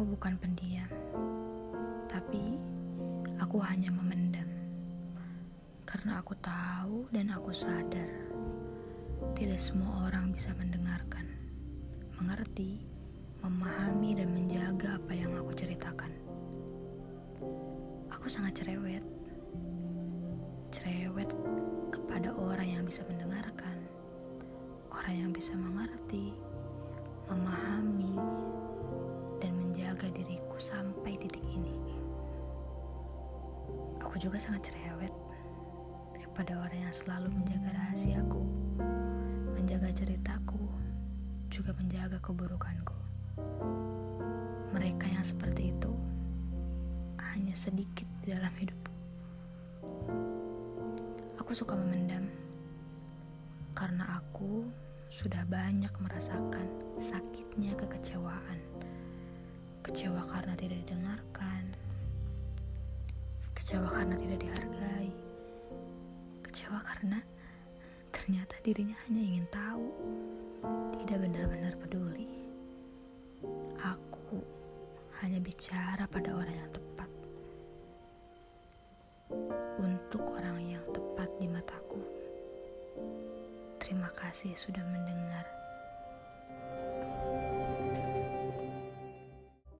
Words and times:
Aku 0.00 0.16
bukan 0.16 0.32
pendiam, 0.40 0.88
tapi 2.08 2.56
aku 3.36 3.60
hanya 3.60 3.92
memendam. 3.92 4.48
Karena 5.84 6.24
aku 6.24 6.32
tahu 6.40 7.04
dan 7.12 7.28
aku 7.28 7.52
sadar, 7.52 8.08
tidak 9.36 9.60
semua 9.60 10.08
orang 10.08 10.32
bisa 10.32 10.56
mendengarkan, 10.56 11.28
mengerti, 12.16 12.80
memahami, 13.44 14.16
dan 14.16 14.32
menjaga 14.32 14.96
apa 14.96 15.12
yang 15.12 15.36
aku 15.36 15.52
ceritakan. 15.52 16.08
Aku 18.08 18.24
sangat 18.32 18.56
cerewet, 18.56 19.04
cerewet 20.72 21.28
kepada 21.92 22.32
orang 22.40 22.72
yang 22.72 22.88
bisa 22.88 23.04
mendengarkan, 23.04 23.76
orang 24.96 25.28
yang 25.28 25.30
bisa 25.36 25.52
mengerti, 25.60 26.32
memahami, 27.28 28.16
sampai 30.60 31.16
titik 31.16 31.40
ini. 31.40 31.72
Aku 34.04 34.20
juga 34.20 34.36
sangat 34.36 34.68
cerewet 34.68 35.08
kepada 36.20 36.60
orang 36.60 36.84
yang 36.84 36.92
selalu 36.92 37.32
menjaga 37.32 37.72
rahasiaku, 37.72 38.44
menjaga 39.56 39.88
ceritaku, 39.96 40.60
juga 41.48 41.72
menjaga 41.80 42.20
keburukanku. 42.20 42.92
Mereka 44.76 45.08
yang 45.08 45.24
seperti 45.24 45.72
itu 45.72 45.92
hanya 47.32 47.56
sedikit 47.56 48.04
di 48.20 48.36
dalam 48.36 48.52
hidupku. 48.60 48.92
Aku 51.40 51.56
suka 51.56 51.72
memendam 51.72 52.28
karena 53.72 54.04
aku 54.20 54.68
sudah 55.08 55.40
banyak 55.48 55.90
merasakan 56.04 56.68
sakitnya 57.00 57.72
kekecewaan. 57.80 58.79
Kecewa 59.90 60.22
karena 60.22 60.54
tidak 60.54 60.86
didengarkan, 60.86 61.66
kecewa 63.58 63.90
karena 63.90 64.14
tidak 64.14 64.38
dihargai, 64.38 65.10
kecewa 66.46 66.78
karena 66.86 67.18
ternyata 68.14 68.54
dirinya 68.62 68.94
hanya 69.10 69.18
ingin 69.18 69.46
tahu, 69.50 69.90
tidak 71.02 71.26
benar-benar 71.26 71.74
peduli. 71.74 72.30
Aku 73.82 74.38
hanya 75.26 75.42
bicara 75.42 76.06
pada 76.06 76.38
orang 76.38 76.54
yang 76.54 76.70
tepat, 76.70 77.10
untuk 79.82 80.22
orang 80.38 80.78
yang 80.78 80.84
tepat 80.94 81.34
di 81.42 81.50
mataku. 81.50 81.98
Terima 83.82 84.14
kasih 84.14 84.54
sudah 84.54 84.86
mendengar. 84.86 85.59